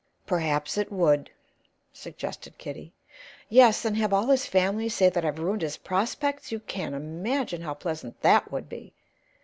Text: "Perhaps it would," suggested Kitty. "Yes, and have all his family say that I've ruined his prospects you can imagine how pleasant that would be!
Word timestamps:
"Perhaps 0.25 0.79
it 0.79 0.91
would," 0.91 1.29
suggested 1.93 2.57
Kitty. 2.57 2.91
"Yes, 3.49 3.85
and 3.85 3.95
have 3.97 4.11
all 4.11 4.25
his 4.29 4.47
family 4.47 4.89
say 4.89 5.09
that 5.11 5.23
I've 5.23 5.37
ruined 5.37 5.61
his 5.61 5.77
prospects 5.77 6.51
you 6.51 6.59
can 6.59 6.95
imagine 6.95 7.61
how 7.61 7.75
pleasant 7.75 8.19
that 8.21 8.51
would 8.51 8.67
be! 8.67 8.95